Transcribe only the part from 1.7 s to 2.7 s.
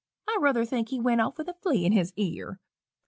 in his ear.